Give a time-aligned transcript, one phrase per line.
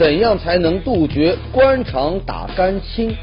[0.00, 3.14] 怎样才能杜绝官场打干青？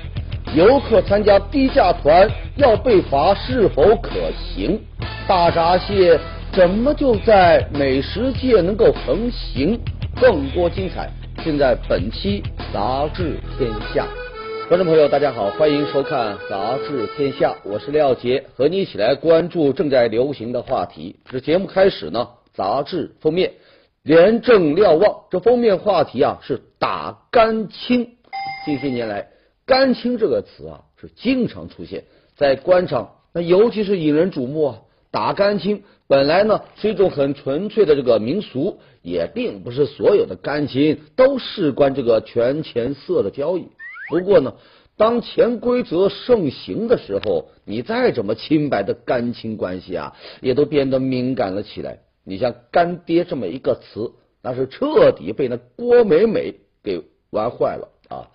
[0.54, 4.80] 游客参加低价团要被罚是否可行？
[5.27, 6.20] 大闸蟹
[6.52, 9.80] 怎么就在美食界能够横行？
[10.21, 11.09] 更多精彩，
[11.44, 14.05] 尽在本期杂志天下。
[14.70, 21.16] 观众朋友，大家好，欢迎收看《杂志天下》，我是廖杰，和你一起来关注正在流行的话题。
[21.25, 23.53] 这节目开始呢，杂志封面
[24.07, 28.16] 廉政瞭望，这封面话题啊是打干青。
[28.66, 29.27] 近些年来，
[29.66, 32.05] 干青这个词啊是经常出现
[32.38, 34.80] 在官场，那尤其是引人瞩目啊。
[35.11, 43.67] 打干青本来呢是一种很纯粹的这个民俗，也并不是所有的干青都事关这个权钱色的交易。
[44.09, 44.53] 不过呢，
[44.95, 51.99] 当潜规则盛行的时候，你再怎么清白的干亲关系啊，也都变得敏感了起来。
[52.28, 54.11] 你像“干爹”这么一个词，
[54.42, 58.28] 那是彻底被那郭美美给玩坏了啊！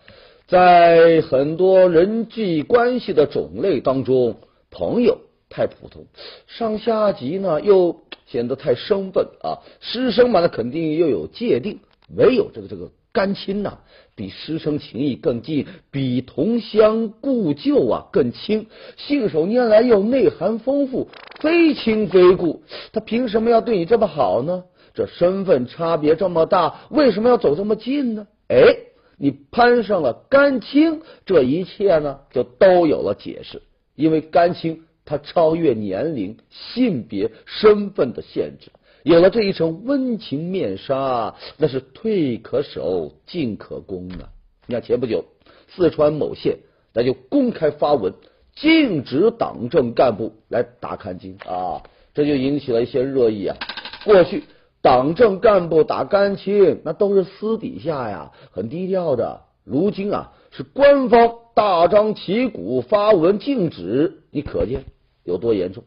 [0.49, 4.39] 在很多人际关系的种类当中，
[4.71, 5.19] 朋友
[5.51, 6.07] 太普通，
[6.47, 11.81] 上下级呢又显得太生分啊，师生嘛那肯定又有界定，
[12.17, 12.91] 唯有这个这个。
[13.15, 13.81] 干亲呐，
[14.15, 21.09] 比师生情谊更近，比同乡故旧啊更亲，信手拈来又内涵丰富，
[21.41, 24.65] 非亲非故，他凭什么要对你这么好呢？
[24.95, 28.27] 这身份差别这么大，为什么要走这么近呢？
[28.49, 28.77] 哎，
[29.17, 33.63] 你攀上了干亲，这一切呢就都有了解释，
[33.95, 38.71] 因为干亲它超越年龄、性别、身份的限制。
[39.05, 44.31] 有了这一层温情面纱，那是退可守，进可攻啊！
[44.67, 45.25] 你看前不久，
[45.69, 46.59] 四川某县
[46.95, 48.15] 那就公开发文
[48.55, 51.83] 禁止党政干部来打看青啊，
[52.15, 53.57] 这就引起了一些热议啊。
[54.05, 54.45] 过去
[54.83, 59.43] 党政干部打干青那都是私底下呀，很低调的。
[59.65, 64.85] 如今啊，是官方大张旗鼓发文禁止，你可见
[65.25, 65.83] 有多严重？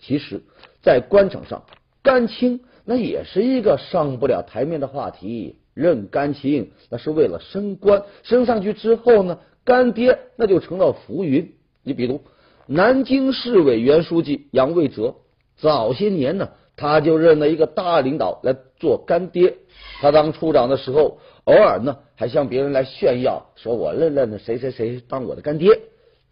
[0.00, 0.42] 其实，
[0.82, 1.62] 在官场上。
[2.10, 11.54] 干青那也是一个上不了台面的话题，认干青那是为了升官，升上去之后呢，干爹那就成了浮云。
[11.84, 12.22] 你比如
[12.66, 15.18] 南京市委原书记杨卫泽，
[15.56, 19.58] 早些年呢，他就认了一个大领导来做干爹。
[20.00, 25.80] 他当处长的时候，偶尔呢还向别人来炫耀，说我认认谁谁谁当我的干爹。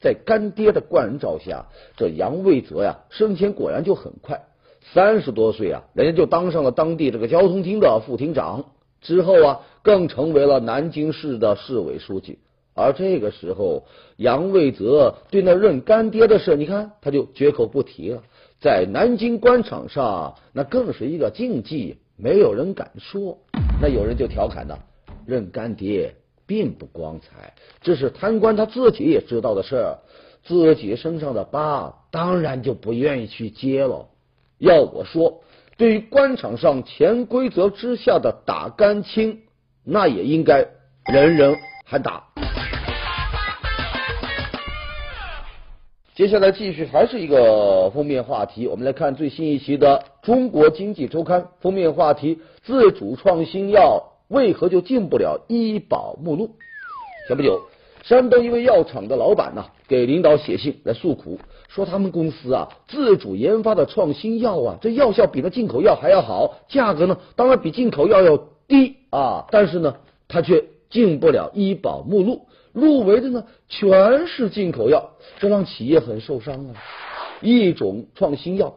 [0.01, 1.67] 在干爹的关照下，
[1.97, 4.48] 这杨卫泽呀，升迁果然就很快。
[4.95, 8.65] 三十多岁啊，人家就当上了当地这个交通厅的副厅长，
[9.01, 12.39] 之后啊，更成为了南京市的市委书记。
[12.75, 13.85] 而这个时候，
[14.17, 18.23] 杨卫泽对那认干爹的事，你看他就绝口不提了。
[18.61, 23.39] 在南京官场上，那更是一个禁忌，没有人敢说。
[23.83, 24.79] 那有人就调侃呢，
[25.27, 26.15] 认干爹
[26.47, 29.97] 并不光彩，这是贪官他自己也知道的事，
[30.45, 34.07] 自己身上的疤，当然就不愿意去揭了。
[34.59, 35.43] 要我说，
[35.77, 39.43] 对于官场上潜规则之下的打干青，
[39.85, 40.67] 那也应该
[41.13, 42.25] 人人喊打。
[46.17, 56.57] 接下来继续还是一个封面话题，我们来看最新一期的《中国经济周刊》封面话题：自主创新药为何就进不了医保目录？
[57.29, 57.61] 前不久。
[58.09, 61.39] 山东一位药厂的老板呢，给领导写信来诉苦，
[61.69, 69.97] 说他们公司啊自主研发的创新药啊，这药效比那进口药还要好，价格呢当然比进口药要低啊，但是呢，
[70.27, 76.77] 他却进不了医保目录，入围的呢全是进口药，这让企业很受伤啊。
[77.43, 78.75] 一种创新药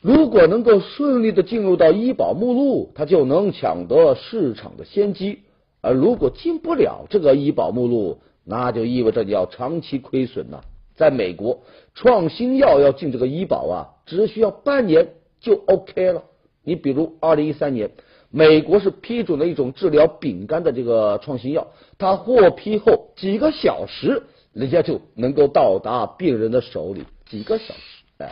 [0.00, 5.38] 如果能够顺利的进入到医保目录，它就能抢得市场的先机，
[5.80, 10.60] 而如果进不了这个医保目录，那就意味着你要长期亏损呐。
[10.94, 11.62] 在美国，
[11.94, 15.08] 创新药要进这个医保啊，只需要半年
[15.40, 16.22] 就 OK 了。
[16.62, 17.90] 你比如，二零一三年，
[18.30, 24.22] 美国是批准了一种治疗丙肝的这个创新药，它获批后几个小时，
[24.52, 28.28] 人家就能够到达病人的手里，几个小时，哎，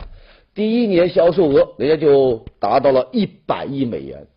[0.53, 4.27] 第一年销售额人家就达到了一百亿美元。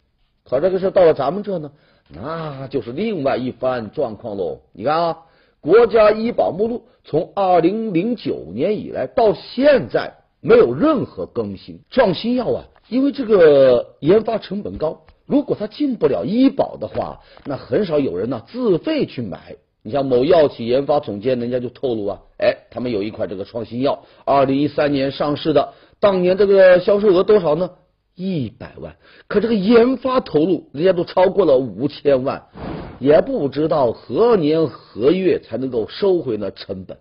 [0.45, 1.71] 可这个事到了咱们这呢，
[2.09, 4.63] 那就是另外一番状况喽。
[4.73, 5.19] 你看啊。
[5.65, 10.13] 国家医保目录从二零零九年以来到现在
[10.43, 11.81] 没有任何更新。
[11.91, 19.57] 创新药啊，因为这个研发成本高，如果它进不了医保的话，那很少有人呢自费去买。
[19.83, 27.71] 你像某药企研发总监，人家就透露啊，哎，他们有一款这个创新药，二零一三年上市的，当年这个销售额多少呢？
[28.15, 28.97] 一百万，
[29.27, 32.45] 可这个研发投入人家都超过了五千万，
[33.01, 36.97] 也不知道何年何月才能够收回那成本。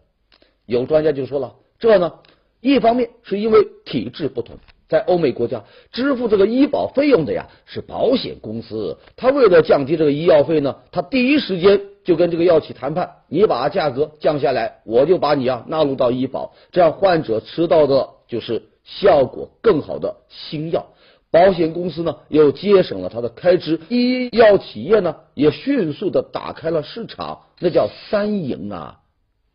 [0.65, 2.13] 有专家就说了，这呢，
[2.62, 4.56] 一方面是因为体制不同，
[4.89, 20.88] 在欧美国家支付这个医保费用的呀是保险公司，他为了降低这个医药费呢，他第一时间就跟这个药企谈判，你把价格降下来，我就把你啊纳入到医保，这样患者吃到的就是效果更好的新药。
[21.33, 29.00] 保险公司呢又节省了他的开支，医药企业呢也迅速的打开了市场，那叫三赢啊！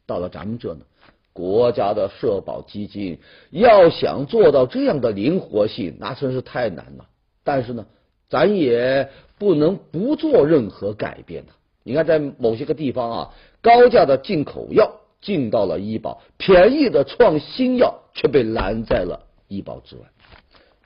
[0.04, 0.80] 到了咱们这呢，
[1.32, 3.20] 国家的社保基金
[3.50, 7.06] 要想做到这样的灵活性，那真是太难了。
[7.44, 7.86] 但是呢，
[8.28, 9.08] 咱也
[9.38, 11.52] 不能不做任何改变的。
[11.84, 13.30] 你看，在某些个地方啊，
[13.62, 14.90] 高价的进口药
[15.20, 20.02] 进到了医保，便宜的创新药却被拦在了医保之外。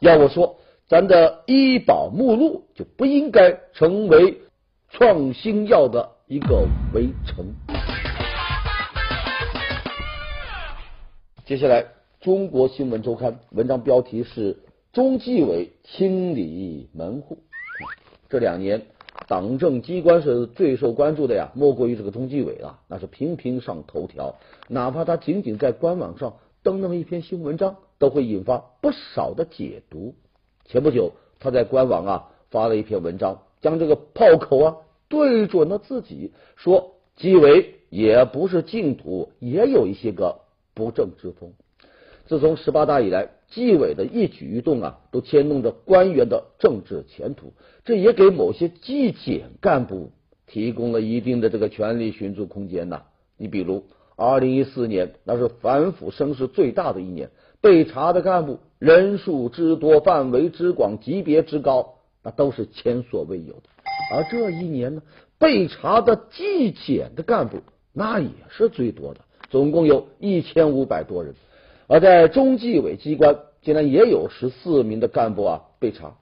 [0.00, 0.58] 要我说。
[0.92, 4.42] 咱的医保目录就不应该成为
[4.90, 7.46] 创新药的一个围城。
[11.46, 11.82] 接下来，
[12.20, 14.58] 《中国新闻周刊》文章标题是
[14.92, 17.38] “中纪委清理门户”。
[18.28, 18.82] 这两年，
[19.28, 24.36] 党政机关是最受关注的呀，莫过于这个中纪委了，那是频频上头条。
[24.68, 30.14] 哪怕他仅仅在官网上登那么一篇新文章，都会引发不少的解读。
[30.72, 34.76] 前不久，他在官网啊发了一篇文章，将这个炮口啊
[35.06, 40.40] 对准了自己，说纪委也不是净土，也有一些个
[40.72, 41.52] 不正之风。
[42.24, 47.52] 自从十八大以来，纪委的一举一动啊，都牵动着官员的政治前途，
[47.84, 50.10] 这也给某些纪检干部
[50.46, 53.02] 提供了一定的这个权力寻租空间呐。
[53.36, 53.84] 你比如，
[54.16, 57.28] 二零一四年，那是反腐声势最大的一年。
[57.60, 63.62] 被查的干部人数之多、范围之广、级别之高，那都是前所未有的。
[64.12, 65.02] 而这一年呢，
[65.38, 67.58] 被查的纪检的干部
[67.93, 69.20] 那也是最多的，
[69.50, 71.37] 总共有一千五百多人。
[71.87, 76.17] 而在中纪委机关，竟然也有十四名的干部啊被查，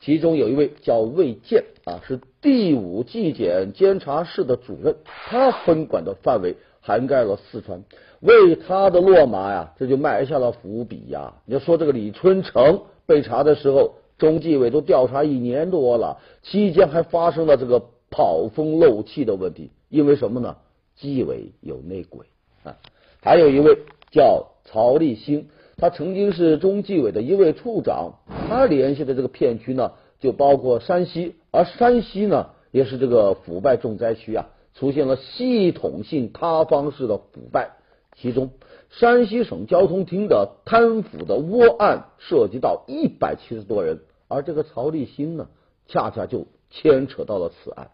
[0.00, 7.82] 其中有一位叫魏建啊，是第五纪检监察室的主任，他分管的范围涵盖了四川。
[8.20, 11.34] 为他的落马呀，这就埋下了伏笔呀。
[11.46, 20.56] 你要说这个李春城被查的时候，中纪委都调查一年多了，期间还发生了这个跑风漏气的问题，因为什么呢？
[20.94, 22.26] 纪委有内鬼
[22.64, 22.76] 啊。
[23.22, 23.78] 还有一位
[24.10, 37.76] 叫曹立新，他曾经是中纪委的一位处长，他联系的这个片区呢，就包括山西，而山西呢，也是这个腐败重灾区啊，出现了系统性塌方式的腐败。
[38.16, 38.50] 其中，
[38.90, 45.48] 山西省交通厅的贪腐的窝案涉及到一百七十多人，而这个曹立新呢，
[45.88, 47.90] 恰恰就牵扯到了此案。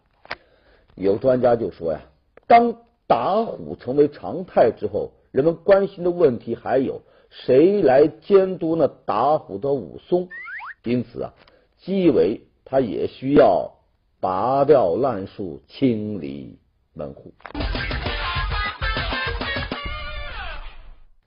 [0.94, 2.02] 有专家就说呀，
[2.46, 7.00] 当打虎成为常态之后，人们关心的问题还有
[7.30, 10.28] 谁来监督那打虎的武松？
[10.84, 11.32] 因此啊，
[11.78, 13.72] 纪委他也需要
[14.20, 16.58] 拔掉烂树，清理
[17.00, 17.32] 门户。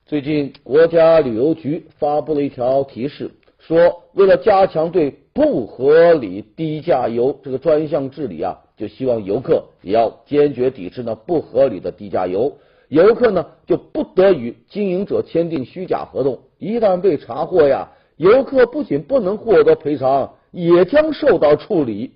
[0.05, 12.55] 最近，国家旅游局发布了一条提示，说为了加强对不合理低价游这个专项治理啊，就希望游客也要坚决抵制呢不合理的低价游。
[12.89, 22.11] 游客呢就不得与经营者签订虚假合同，一旦被查获呀，游客不仅不能获得赔偿，也将受到处理。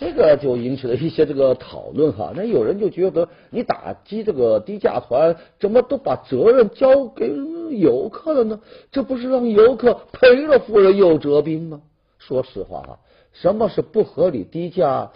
[0.00, 7.30] 这个就引起了一些这个讨论哈，那有人就觉得你打击这个低价团，怎么都把责任交给
[7.78, 8.60] 游客了呢？
[8.90, 11.82] 这不是让游客赔了夫人又折兵吗？
[12.18, 12.98] 说实话哈，
[13.34, 15.10] 什么是不合理低价，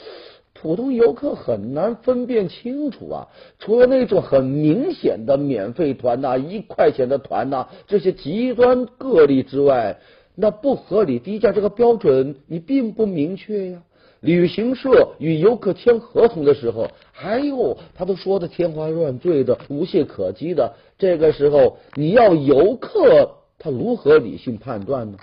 [0.53, 3.29] 普通游客很难分辨清楚啊。
[3.59, 9.99] 除了那种很明显的免费团呐、一块钱的团呐这些极端个例之外，
[10.35, 13.83] 那不合理低价这个标准你并不明确呀。
[14.25, 20.73] 旅行社与游客签合同的时候，还有他都说的天花乱坠的、无懈可击的。
[20.97, 25.19] 这个时候，你要游客他如何理性判断呢？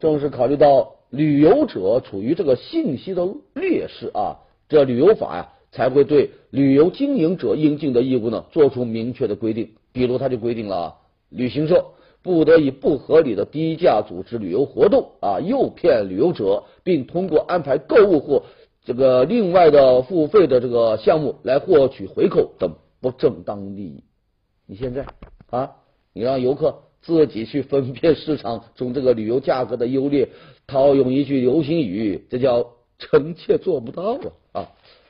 [0.00, 9.68] 正是考虑到旅游者处于这个信息的劣势啊，这旅游法呀才会对旅游经营者应尽的义务呢做出明确的规定。
[9.92, 10.94] 比如，他就规定了
[11.28, 11.84] 旅行社。
[12.22, 18.44] 不得以不合理的低价组织旅游活动啊，诱骗旅游者，并通过安排购物或
[18.84, 24.04] 这个另外的付费的这个项目来获取回扣等不正当利益。
[24.66, 25.06] 你现在
[25.50, 25.72] 啊，
[26.12, 30.28] 你让游客自己去分辨市场中这个旅游价格的优劣。
[30.64, 32.64] 套用一句流行语，这叫
[32.96, 34.16] 臣妾做不到
[34.52, 34.68] 啊啊！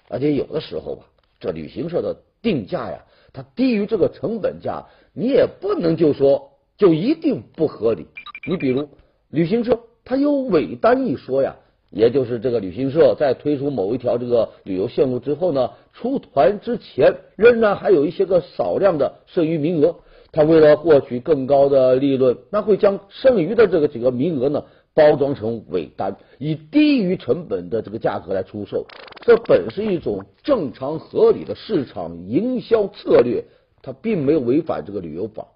[0.09, 1.05] 而且有的时候吧，
[1.39, 3.05] 这旅行社的定价呀，
[3.35, 8.07] 它低于这个成本价，你也不能就说就一定不合理。
[8.49, 8.89] 你比如
[9.31, 11.57] 旅行社，它有尾单一说呀。
[11.95, 19.97] 也就是这个旅行社在推出某一条这个旅游线路之后呢，出团之前仍然还有一些个少量的剩余名额，
[20.33, 24.65] 他为了获取更高的利润，那会将剩余的这个几个名额呢
[24.95, 28.87] 包装成尾单，以低于成本的这个价格来出售。
[29.21, 33.45] 这本是一种正常合理的市场营销策略，
[33.83, 35.47] 它并没有违反这个旅游法。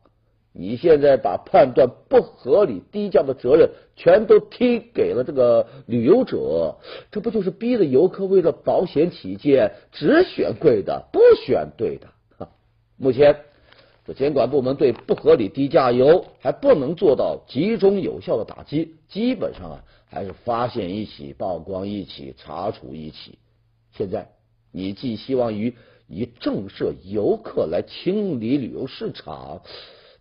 [0.58, 6.76] 你现在把判断不合理低价的责任全都踢给了这个旅游者，
[7.10, 12.08] 这不就是逼着游客为了保险起见只选贵的不选对的？
[12.96, 13.36] 目前
[14.06, 23.38] 这监管部门对不合理低价游还不能做到集中有效的打击，基本上啊还是发现一起曝光一起查处一起。
[23.92, 24.30] 现在
[24.72, 25.74] 你寄希望于
[26.06, 29.60] 以震慑游客来清理旅游市场。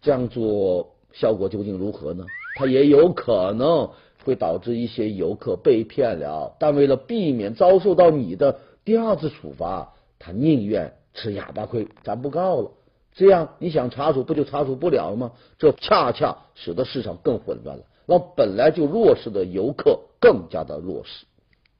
[0.05, 2.27] 这样做效果究竟如何呢？
[2.59, 3.89] 它也有可能
[4.24, 12.69] 会导致一些游客被骗了，但为了避免遭受到你的第二次处罚，他宁愿吃哑巴亏，咱不告了。
[13.15, 15.31] 这样你想查处不就查处不了了吗？
[15.57, 21.25] 这恰恰使得市场更混乱了，让本来就弱势的游客更加的弱势。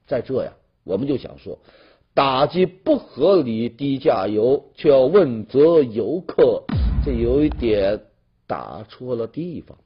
[0.08, 0.52] 在这呀，
[0.84, 1.60] 我们就想说，
[2.16, 6.64] 打击不合理低价游，却要问责游客，
[7.06, 8.02] 这有一点。
[8.48, 9.78] 打错了地方。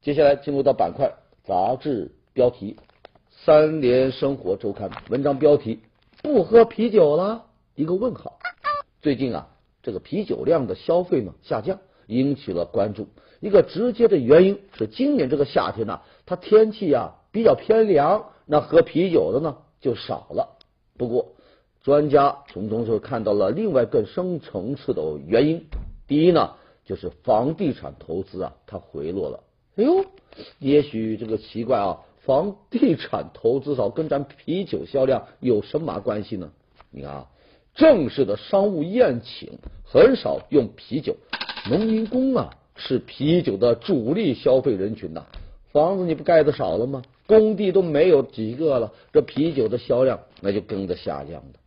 [0.00, 1.12] 接下来进入到板块
[1.44, 2.76] 杂志标题，
[3.30, 5.80] 《三联生活周刊》文章标题：
[6.22, 7.44] 不喝啤酒了？
[7.74, 8.38] 一个问号。
[9.00, 9.48] 最近啊，
[9.82, 13.08] 这个啤酒量的消费呢下降，引起了关注。
[13.40, 20.58] 一个直接的原因是今年这个夏天呢，它天气啊比较偏凉，那喝啤酒的呢就少了。
[20.96, 21.34] 不过。
[21.82, 25.64] 专家从中就看到了另外更深层次的原因。
[26.06, 26.52] 第一呢，
[26.84, 29.40] 就是房地产投资啊，它回落了。
[29.76, 30.04] 哎呦，
[30.58, 36.52] 也许这个奇怪啊，房地产投资少跟咱啤酒销量有什么关系呢？
[36.90, 37.26] 你看啊，
[37.74, 41.16] 正式的商务宴请很少用啤酒，
[41.68, 45.26] 农民工啊是啤酒的主力消费人群呐。
[45.72, 47.02] 房子你不盖的少了吗？
[47.26, 51.58] 工地都没有几个了，这啤酒的销量那就跟着下降的。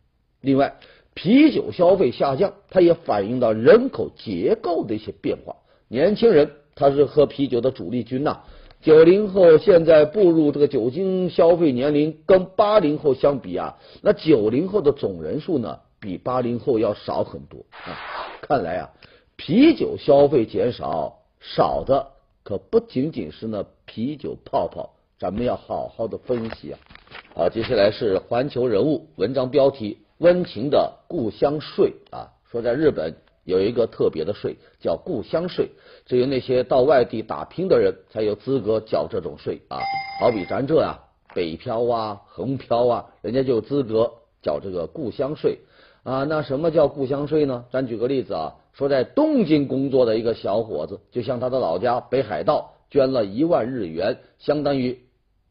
[0.46, 0.76] 另外，
[1.12, 5.56] 啤酒消费下降，它也反映到人口结构的一些变化。
[5.88, 8.42] 年轻人他是喝啤酒的主力军呐。
[8.80, 17.98] 九零后现在步入这个酒精消费年龄，跟八零后相比啊，那九零后的总人数呢，比八零后要少很多啊。
[18.42, 18.90] 看来啊，
[19.34, 22.06] 啤酒消费减少，少的
[22.44, 26.78] 可不仅仅是那啤酒泡泡，咱们要好好的分析啊。
[27.34, 29.98] 好，接下来是环球人物文章标题。
[30.18, 35.68] 温情的故乡税啊，说在日本有一个特别的税叫故乡税，
[36.06, 39.78] 只有那些到外地打拼的人才有资格缴这种税啊。
[40.18, 40.98] 好比咱这啊，
[41.34, 45.58] 北漂啊、横漂啊，人家就有资格缴这个故乡税
[46.02, 46.24] 啊。
[46.24, 47.66] 那什么叫故乡税呢？
[47.70, 54.98] 咱举个例子啊，说在东京工作的一个小伙子，就向他的老家北海道捐了一万日元，相当于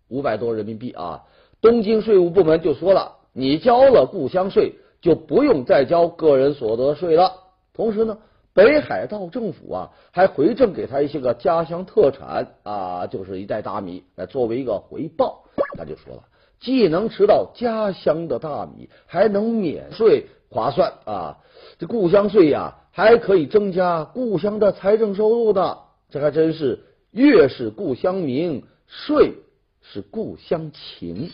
[0.07, 1.23] 五百多人民币啊。
[1.61, 3.17] 东京税务部门就说了。
[3.37, 7.33] 你交了故乡税，就不用再交个人所得税了。
[7.73, 8.17] 同时呢，
[8.53, 15.43] 北海道政府啊还回赠给他一些个家乡特产啊，就是一袋大米，来作为一个回报。
[15.77, 16.23] 他就说了，
[16.61, 21.39] 既能吃到家乡的大米，还能免税，划算啊！
[21.77, 25.79] 这故乡税呀，还可以增加故乡的财政收入的。
[26.09, 26.79] 这还真是
[27.11, 29.33] 越是故乡名，税
[29.93, 31.29] 是故乡情。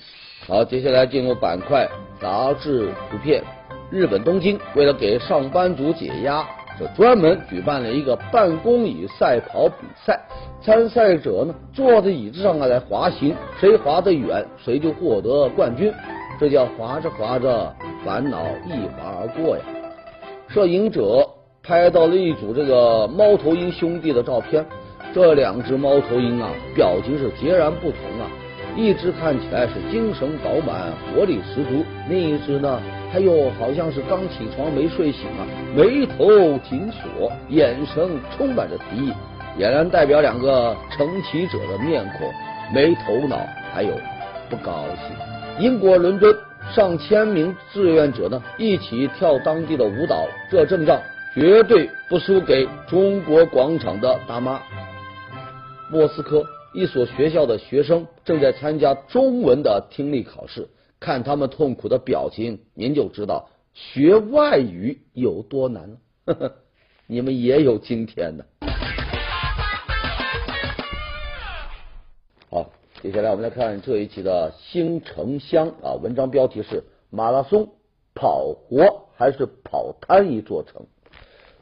[0.46, 1.88] 好，接下来进入板块
[2.20, 3.42] 杂志图片。
[3.90, 6.46] 日本东京为了给上班族解压，
[6.80, 10.20] 就专门举办了一个办公椅赛跑比赛。
[10.62, 15.92] 参赛者呢坐在椅子上啊来滑行，谁滑得远，谁就获得冠军。
[16.40, 19.64] 这叫滑着滑着，烦恼一滑而过呀。
[20.50, 21.26] 摄影者
[21.64, 24.66] 拍到了一组这个猫头鹰兄弟的照片，
[25.14, 28.28] 这两只猫头鹰啊表情是截然不同啊。
[28.76, 32.82] 一只看起来是精神饱满、活力十足，另一只呢，
[33.14, 39.14] 哎呦，好像是刚起床没睡醒啊，眉头紧锁，眼神充满着敌意，
[39.60, 42.32] 俨然代表两个成骑者的面孔，
[42.74, 43.38] 没头脑，
[43.74, 43.94] 还有
[44.50, 45.16] 不高兴。
[45.60, 46.34] 英国伦敦
[46.74, 50.98] 上千名志愿者呢，一起跳当地的舞蹈，这阵仗
[51.36, 54.60] 绝对不输给中国广场的大妈。
[55.90, 56.42] 莫斯科
[56.74, 60.70] 一所学校的学生正在参加中文的听力考试，
[61.02, 65.98] 看他们痛苦的表情，您就知道学外语有多难了。
[66.28, 66.54] 呵呵，
[67.08, 68.46] 你们也有今天的。
[72.50, 72.70] 好，
[73.02, 77.68] 接下来我们来看这一期的新城乡啊，文章标题是马拉松
[78.16, 80.86] 跑活还是跑瘫一座城？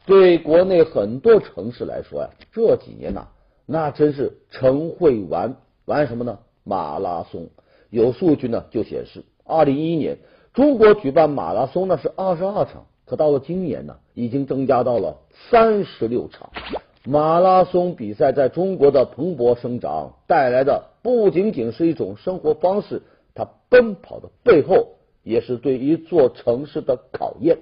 [0.06, 3.26] 对国内很多城市来说呀，这几年呐，
[3.72, 6.40] 那真是城会玩玩什么呢？
[6.64, 7.50] 马拉松。
[7.88, 10.18] 有数据呢，就显示，二零一一年
[10.52, 15.18] 中国举办马拉松呢是二十二场，可到了今年呢，已经增加到了
[15.50, 16.50] 三十六场。
[17.04, 23.02] 马拉松比赛在中国的蓬勃生长带来的不仅仅是一种生活方式，
[23.36, 27.58] 它奔跑的背后也是对一座城市的考验。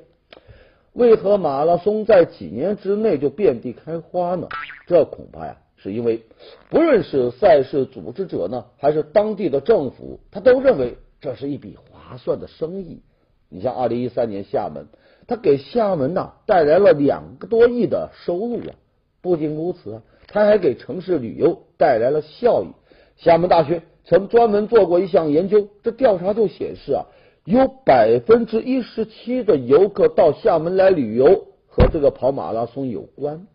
[0.94, 4.48] 为何马拉松在几年之内就遍地开花呢？
[4.86, 6.22] 这恐怕呀，是因为
[6.68, 13.00] 不论是赛事组织者呢，还是当地的政府，他都认为这是一笔划算的生意。
[13.48, 14.88] 你像二零一三年厦门，
[15.26, 18.74] 他给厦门呐带来了两个多亿的收入啊。
[19.22, 22.68] 不仅如此啊，他还给城市旅游带来了效益。
[23.16, 27.06] 厦门大学曾专门做过一项研究，这调查就显示啊。
[27.44, 33.46] 有百分之一十七的游客到厦门来旅游和这个跑马拉松有关，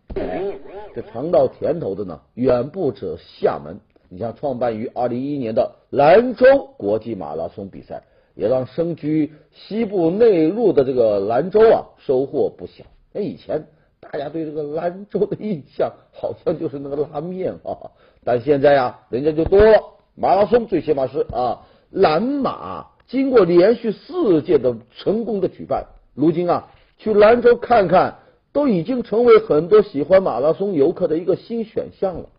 [0.93, 3.79] 这尝到甜头的呢远不止厦门。
[4.09, 8.03] 你像创办于二零一一年的兰州国际马拉松比赛，
[8.35, 12.83] 也让身居西部内陆的这个兰州啊收获不小。
[13.11, 13.65] 那以前
[13.99, 17.89] 大家对这个兰州的印象好像就是那个拉面啊，
[18.23, 19.81] 但现在呀人家就多了，
[20.15, 22.87] 马拉松最起码是啊蓝马。
[23.07, 26.67] 经过连续四届的成功的举办，如今啊，
[26.97, 28.15] 去兰州看看
[28.53, 32.29] 都已经成为很多喜欢马拉松游客的一个新选项了。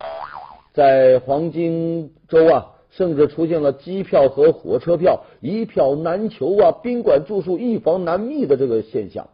[0.72, 9.28] 在黄金周啊，甚至出现了机票和火车票一票难求啊，宾馆住宿一房难觅的这个现象。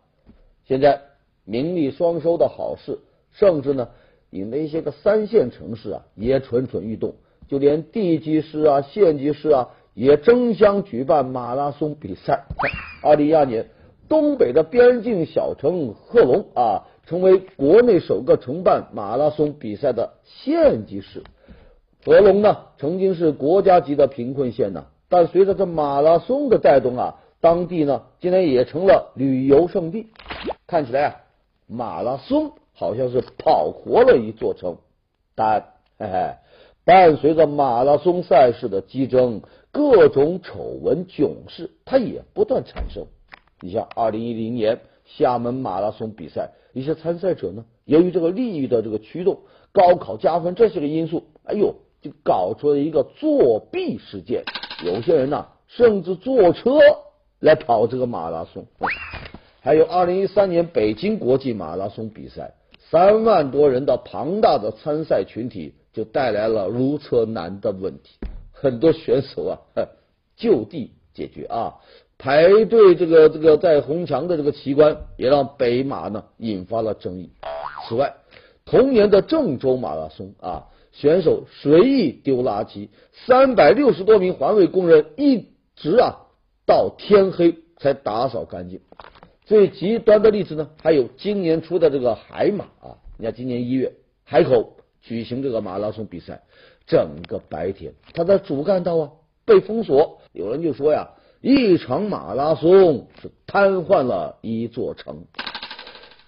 [0.66, 1.02] 现在
[1.44, 2.98] 名利双收的好事，
[3.30, 3.88] 甚至呢，
[4.30, 7.14] 引那些个三线城市啊也蠢蠢欲动，
[7.46, 9.68] 就连地级市啊、县级市啊。
[9.92, 12.44] 也争相举办马拉松比赛。
[13.02, 13.68] 二零一二年，
[14.10, 21.22] 东北的边境小城贺龙啊，成为国内首个承办马拉松比赛的县级市。
[22.04, 30.08] 贺龙呢，曾经是国家级的贫困县呢，但随着这马拉松的带动啊，当地呢，今天也成了旅游胜地。
[30.66, 31.16] 看起来啊，
[31.68, 34.78] 马拉松好像是跑活了一座城，
[35.36, 35.66] 但
[36.00, 36.34] 嘿嘿，
[36.84, 39.42] 伴随着马拉松赛事的激增。
[39.72, 43.06] 各种丑闻囧事，它也不断产生。
[43.60, 49.40] 你像二零一零年厦门马拉松比赛，一些参赛者呢，由于这个利益的这个驱动、
[49.72, 54.44] 高考加分这些个因素，哎呦，就搞出了一个作弊事件。
[54.84, 56.78] 有些人呢，甚至坐车
[57.38, 58.66] 来跑这个马拉松。
[59.60, 68.16] 还有二零一三年北京国际马拉松比赛，三万多人的庞大的参赛群体，就带来了如厕难的问题。
[68.52, 69.58] 很多选手啊，
[70.36, 71.74] 就地解决啊，
[72.20, 77.30] 排队这个这个在红墙的这个奇观，也让北马呢引发了争议。
[77.88, 78.14] 此外，
[78.66, 82.90] 同年的郑州马拉松啊，选手随意丢垃圾，
[83.26, 86.26] 三百六十多名环卫工人一直啊
[86.66, 88.82] 到天黑才打扫干净。
[89.46, 96.42] 最极端的例子呢，还有今年出的这个海马啊，你看今年一月海口举行这个马拉松比赛。
[96.86, 99.10] 整个白天，他的主干道啊
[99.44, 100.18] 被封锁。
[100.32, 101.10] 有人就说呀，
[101.42, 105.24] 一场马拉松是瘫痪了一座城。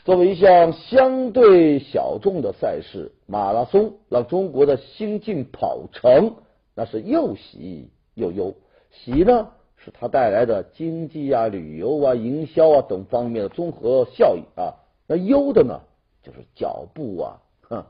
[0.05, 6.37] 作为一项相对小众的赛事，马拉松让中国的新晋跑城
[6.75, 8.55] 那是又喜又忧。
[8.91, 14.81] 喜呢，是它带来的经济啊、旅游啊、营销啊等方面的综合效益啊。
[15.07, 15.81] 那忧的呢，
[16.23, 17.85] 就是脚步啊，哼，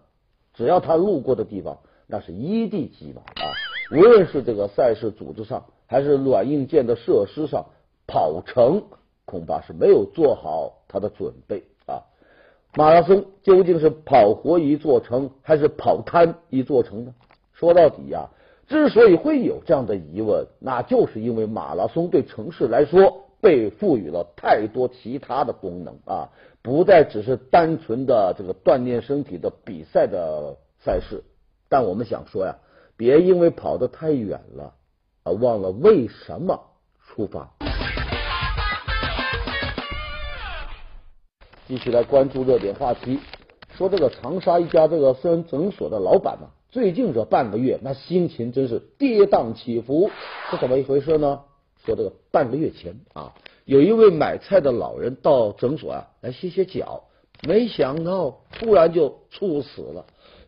[0.55, 1.79] 只要他路过的地方。
[2.09, 3.55] 那是一地鸡毛啊！
[3.91, 7.67] 无论是这个赛事组织上，还是软硬件的设施上，
[8.07, 8.85] 跑成
[9.27, 12.01] 恐怕是没有做好他的准备啊！
[12.75, 17.15] 马拉松究竟是跑活一座城，还是跑瘫一座城呢？
[17.53, 18.31] 说到底呀，
[18.67, 26.31] 之所以会有这样的疑问，那就是因为马拉松对城市来说被赋予了太多其他的功能啊，
[26.63, 31.23] 不再只是单纯的这个锻炼身体的比赛的赛事。
[31.69, 32.57] 但我们想说呀，
[32.97, 34.73] 别因为跑得太远了，
[35.25, 36.61] 而忘了为什么
[37.07, 37.51] 出发。
[41.67, 43.19] 继续来关注热点话题，
[43.77, 50.11] 说这个长沙一家这个私人诊所的老板呢，最近这半个月那心情真是跌宕起伏，
[50.51, 51.41] 是怎么一回事呢？
[51.85, 53.33] 说这个半个月前啊，
[53.65, 57.05] 有一位买菜的老人到诊所啊来歇歇脚，
[57.47, 60.05] 没想到突然就猝死了。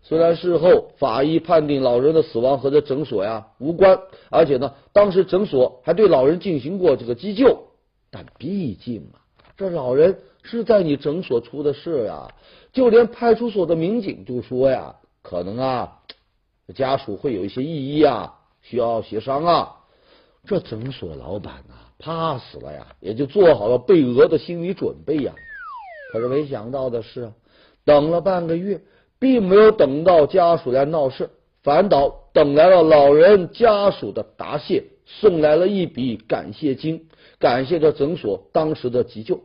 [0.06, 3.98] 虽然事后法医判定老人的死亡和这诊所呀无关，
[4.30, 7.68] 而且呢，当时诊所还对老人进行过这个急救，
[8.10, 9.24] 但毕竟啊，
[9.56, 12.28] 这老人是在你诊所出的事呀，
[12.74, 16.00] 就连派出所的民警就说呀，可能啊，
[16.74, 19.76] 家属会有一些异议啊，需要协商啊。
[20.46, 25.32] 这诊所老板呐，怕死了呀，也就做好了被讹的心理准备呀。
[26.12, 27.32] 可是没想到的是，
[27.86, 28.82] 等了半个月。
[29.24, 31.30] 并没有等到家属来闹事，
[31.62, 37.06] 反倒等来了老人家属的答谢，送来了一笔感谢金，
[37.38, 39.40] 感谢这诊所当时的急救。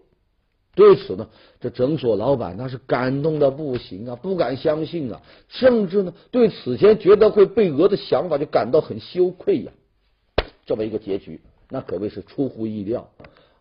[0.76, 1.30] 对此呢，
[1.62, 9.72] 这诊所老板那是感动的不行啊，不敢相信啊，甚至呢，对此前觉得会被讹的想法就感到很羞愧呀。
[10.66, 11.40] 这么一个结局，
[11.70, 13.10] 那可谓是出乎意料。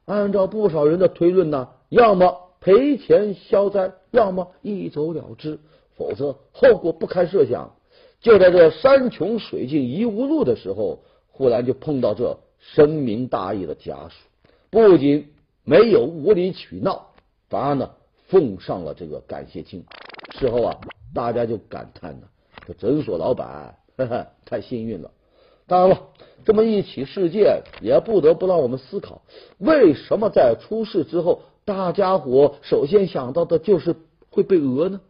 [0.05, 5.61] 按照不少人的推论呢，要么赔钱消灾，要么一走了之。
[5.99, 7.75] 否则后果不堪设想。
[8.21, 14.15] 就在这山穷水尽疑无路的时候，忽然就碰到这深明大义的家属，
[14.71, 15.33] 不仅
[15.65, 17.13] 没有无理取闹，
[17.49, 17.91] 反而呢
[18.29, 19.85] 奉上了这个感谢金。
[20.39, 20.81] 事后啊，
[21.15, 22.27] 大家就感叹呢，
[22.67, 25.11] 这诊所老板 呵呵太幸运了。
[25.67, 26.09] 当然了，
[26.45, 29.23] 这么一起事件也不得不让我们思考：
[29.59, 33.95] 为什么在出事之后，大家伙首先想到的就是
[34.31, 35.01] 会被讹呢？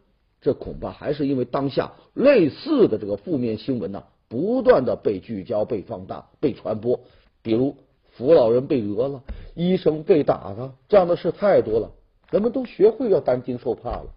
[0.41, 7.01] 这恐怕还是因为当下类似的这个负面新闻呢，不断的被聚焦、被放大、被传播。
[7.41, 7.75] 比如
[8.11, 9.23] 扶老人被讹了，
[9.55, 11.91] 医生被打了，这样的事太多了，
[12.31, 14.13] 人们都学会要担惊受怕了。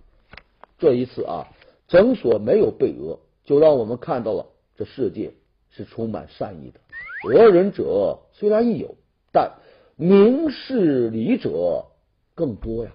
[0.79, 1.49] 这一次啊，
[1.89, 5.33] 诊所没有被讹，就让我们看到了这世界
[5.71, 6.81] 是充满善意的。
[7.25, 8.95] 讹人者虽然有，
[9.33, 9.53] 但
[9.97, 11.87] 明事理者
[12.35, 12.93] 更多呀。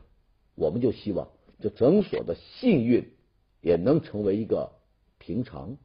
[0.56, 1.28] 我们就希望
[1.62, 3.10] 这诊所的幸运。
[3.68, 4.70] 也能成为一个
[5.18, 5.76] 平常。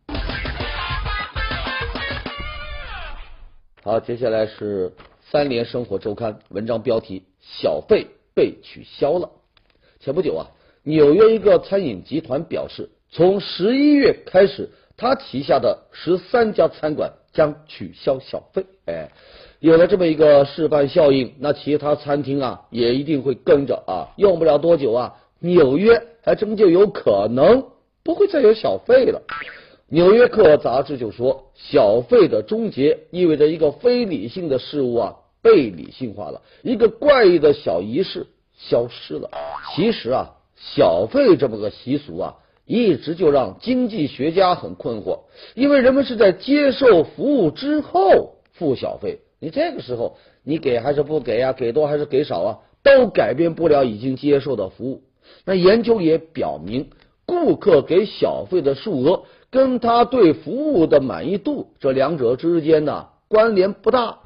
[3.83, 9.29] 好，接下来是三联生活周刊文章标题：小费被取消了。
[9.99, 10.47] 前不久啊，
[10.85, 18.65] 纽约一个餐饮集团表示，从十一月开始，他旗下的十三家餐馆将取消小费。
[18.87, 19.11] 哎，
[19.59, 24.15] 有了这么一个示范效应，那其他餐厅啊也一定会跟着啊。
[24.17, 27.72] 用不了多久啊，纽约还真就有可能。
[28.05, 29.23] 不会再有小费了。
[29.89, 39.29] 纽约客杂志就说，小费的终结意味着一个非理性的事物啊被理性化了，一个怪异的小仪式消失了。
[39.75, 45.21] 其实啊，小费这么个习俗啊，一直就让经济学家很困惑，
[45.55, 51.53] 因为人们是在接受服务之后付小费，你这个时候你给还是不给啊？
[51.53, 52.59] 给多还是给少啊？
[52.83, 55.03] 都改变不了已经接受的服务。
[55.45, 56.89] 那研究也表明。
[57.25, 64.19] 顾客给小费的数额跟他对服务的满意度这两者之间呢关联不大，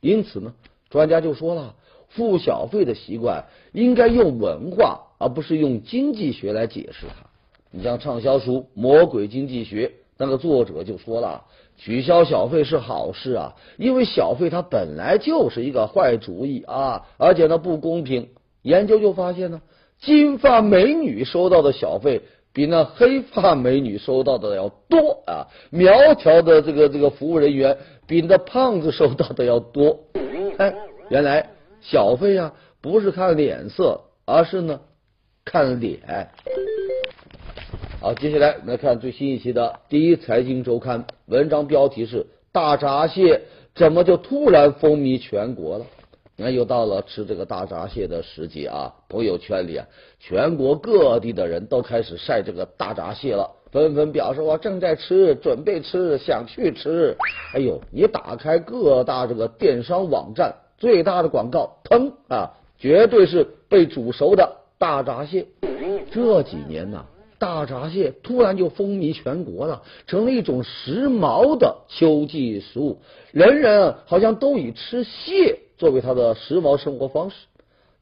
[0.00, 0.54] 因此呢，
[0.90, 1.74] 专家就说了，
[2.08, 7.26] 付小费的习惯应该用文化而不是用经济学来解释它。
[7.70, 9.88] 你像畅销书《魔鬼经济学》
[10.18, 11.44] 那个作者就说了，
[11.76, 18.28] 取消小费是好事啊，因为小费它本来就是一个坏主意啊，而且呢不公平。
[18.62, 19.60] 研究就发现呢，
[20.00, 22.22] 金发美女收到的小费。
[22.52, 25.48] 比那黑发美女收到的要多啊！
[25.70, 29.98] 苗条的这个这个服务人员比那胖子收到的要多。
[30.58, 30.74] 哎，
[31.08, 31.48] 原来
[31.80, 34.80] 小费啊不是看脸色，而是呢
[35.44, 36.28] 看脸。
[38.00, 43.42] 好，接下来我们来看最新一期的《第一财经周刊》，文章标题是“大闸蟹
[43.74, 45.86] 怎么就突然风靡全国了”。
[46.36, 48.92] 那又到了吃这个大闸蟹的时节啊！
[49.08, 49.86] 朋友圈里啊，
[50.18, 57.14] 全国各地的人都开始晒这个大闸蟹了，纷纷表示我正在吃，准备吃，想去吃。
[57.54, 65.46] 哎呦，你打开各大这个电商网站，最大的广告，腾啊，绝对是被煮熟的大闸蟹。
[66.10, 67.04] 这几年呢，
[67.42, 73.00] 大闸蟹突然就风靡全国了，成了一种时髦的秋季食物，
[73.32, 75.58] 人人好像都以吃蟹。
[75.76, 77.34] 作为他的时髦生活方式，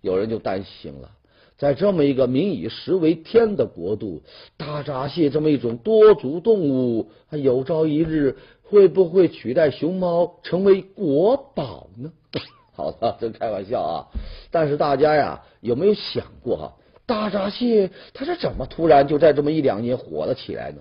[0.03, 1.13] 有人就担心了，
[1.57, 4.21] 在这么一个民以食为天的国度，
[4.59, 12.13] 大闸蟹这么一种多足动物，它有朝一日会不会取代熊猫成为国宝呢？
[12.77, 14.05] 好了，这开玩笑啊！
[14.51, 16.75] 但是大家呀，有没有想过哈，
[17.11, 20.81] 大闸蟹它是怎么突然就在这么一两年火了起来呢？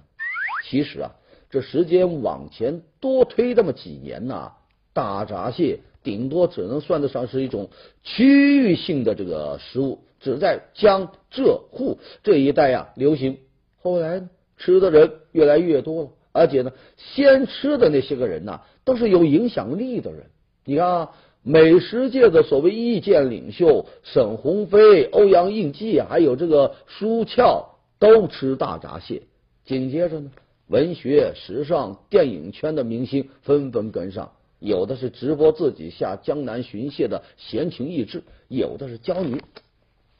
[0.63, 1.15] 其实啊，
[1.49, 4.51] 这时间往前多推这么几年呐，
[4.93, 7.71] 大闸蟹顶多只能算得上是一种
[8.03, 13.39] 区域性的这个食物，只在江浙沪这一带呀流行。
[13.81, 20.27] 后来呢，吃的人越来越多了，而且呢，先吃的那些个人呐，都是有影响力的人。
[20.63, 20.87] 你看。
[20.87, 21.11] 啊。
[21.49, 29.23] 美食界的所谓意见领袖沈鸿飞、欧阳应季，还有这个舒翘，都吃大闸蟹。
[29.65, 30.29] 紧接着呢，
[30.67, 39.41] 文学、时尚、电影圈的明星纷纷跟上，有的是直播自己下江南寻蟹的闲情逸致，有的是教你。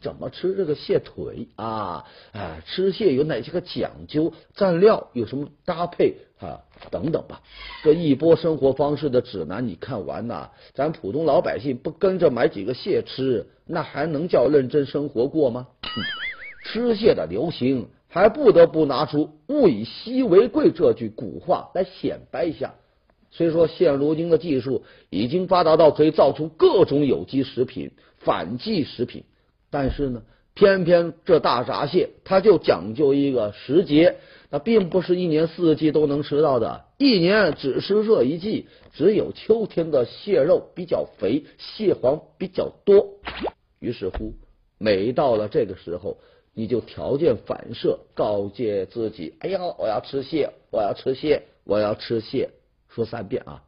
[0.01, 2.05] 怎么吃这个蟹腿啊？
[2.31, 4.33] 啊，吃蟹有哪些个讲究？
[4.55, 6.61] 蘸料有什么搭配啊？
[6.89, 7.41] 等等吧。
[7.83, 15.67] 这一波生活方式的指南，你看完呐，咱普通老百姓不跟着买几个蟹吃，那还能叫认真生活过吗？
[16.63, 22.73] 吃蟹的流行，还不得不拿出“物以稀为贵”这句古话来显摆一下。
[23.31, 29.23] 虽说现如今的技术已经发达到可以造出各种有机食品、反季食品。
[29.69, 30.23] 但是呢，
[30.55, 34.17] 偏偏这大闸蟹它就讲究一个时节，
[34.51, 43.07] 那并不是一年四季都能吃到的，一年只吃这一季，只有秋天的蟹肉比较肥，蟹黄比较多。
[43.79, 44.33] 于是乎，
[44.79, 46.17] 每到了这个时候，
[46.53, 52.49] 你就条件反射告诫自己：“哎呀，我要吃蟹，我要吃蟹，我要吃蟹。”
[52.89, 53.61] 说三遍啊！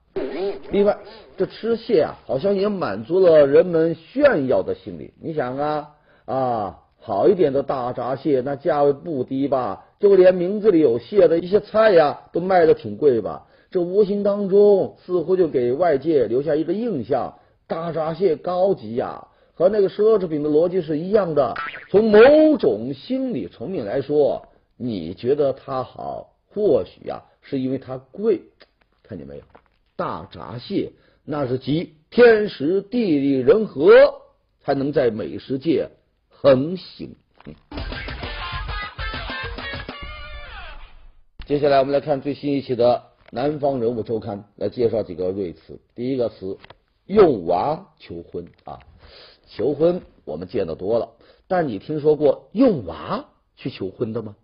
[0.72, 0.98] 另外，
[1.38, 5.14] 这吃蟹啊，好像也满足了人们炫耀的心理。
[5.22, 5.90] 你想啊
[6.26, 9.86] 啊，好一点的大闸蟹，那价位不低吧？
[10.02, 13.48] 就连名字里有蟹的一些菜呀，都卖的挺贵吧？
[13.70, 17.36] 这无形当中似乎就给外界留下一个印象：
[17.68, 21.54] 大闸蟹高级呀，和那个奢侈品的逻辑是一样的。
[21.90, 28.42] 从某种心理层面来说，你觉得它好，或许呀，是因为它贵。
[29.04, 29.44] 看见没有？
[29.96, 33.92] 大闸蟹那是集天时地利人和，
[34.64, 35.90] 才能在美食界
[36.28, 37.16] 横行。
[37.46, 37.54] 嗯
[41.48, 42.96] 接下来我们来看最新一期的
[43.32, 45.80] 《南方人物周刊》，来介绍几个瑞词。
[45.96, 46.58] 第一个词，
[47.08, 48.80] 用娃求婚啊！
[49.48, 51.10] 求婚我们见得多了，
[51.48, 53.26] 但你听说过用娃
[53.56, 54.36] 去求婚的吗？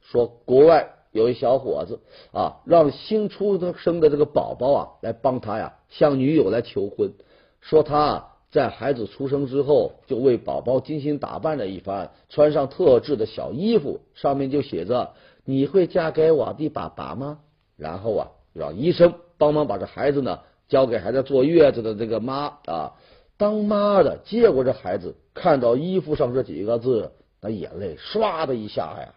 [0.00, 0.90] 说国外。
[1.12, 2.00] 有一小伙子
[2.32, 7.12] 啊，让新出生的这个宝宝啊来帮他呀向女友来求婚，
[7.60, 15.12] 说他在孩子出生之后就为宝宝精心打扮了一番，穿上特制的小衣服，上面就写着
[15.44, 17.40] “你会嫁给我的爸爸吗？”
[17.76, 22.92] 然后啊，让医生帮忙把这孩子呢交给还在坐月子的这个妈啊，
[23.36, 29.14] 当妈的接过这孩子，看到衣服上这几个字，那眼泪唰的一下呀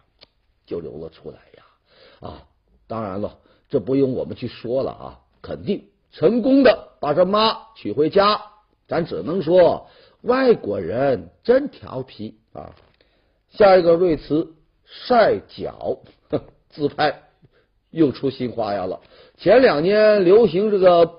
[0.66, 1.64] 就流了出来呀。
[2.20, 2.42] 啊，
[2.86, 3.38] 当然了，
[3.68, 8.42] 这不用我们去说了啊，肯定成功的把这妈娶回家。
[8.88, 9.86] 咱只能说
[10.22, 12.74] 外国人真调皮啊。
[13.50, 15.98] 下一个瑞词晒脚
[16.70, 17.22] 自拍
[17.90, 19.00] 又出新花样了。
[19.36, 21.10] 前两年流行这个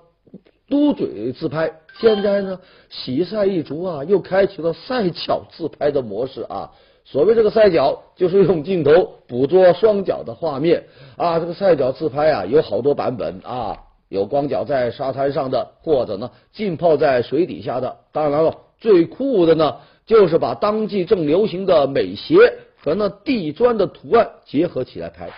[0.68, 2.60] 嘟嘴自拍，现在呢
[2.90, 6.72] 喜赛一族啊又开启了赛脚自拍的模式啊。
[7.06, 10.84] 所谓这个赛脚，就是用镜头捕捉双脚的画面
[11.18, 11.40] 啊。
[11.40, 17.98] 这个赛脚自拍啊，有好多版本啊，有光脚在沙滩上的，或者呢浸泡在水底下的。
[18.12, 22.36] 当然了，最酷的呢，就是把当季正流行的美鞋
[22.82, 25.32] 和那地砖的图案结合起来拍。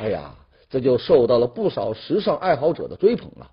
[0.00, 0.34] 哎呀，
[0.70, 3.50] 这就受到了不少时尚爱好者的追捧了。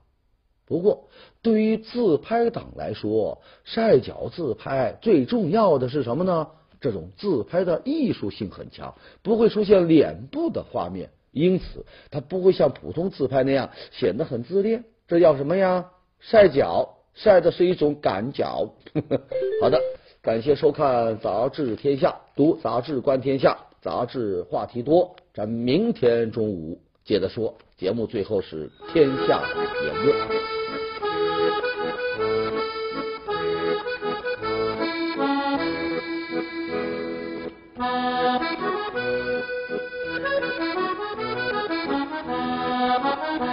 [0.65, 1.09] 不过，
[1.41, 6.47] 对于自拍党来说，晒脚自拍最重要的是什么呢？
[6.79, 14.85] 这种自拍的艺术性很强，不会出现脸部的画面，因此它不会像普通自拍那样显得很自恋。
[15.07, 15.91] 这叫什么呀？
[16.19, 18.73] 晒脚，晒的是一种感脚。
[19.61, 19.79] 好的，
[20.23, 27.57] 感谢收看杂志天下读杂志观天下杂志话题多咱明天中午接着说。
[27.75, 29.41] 节目最后是天下
[29.83, 30.15] 言论。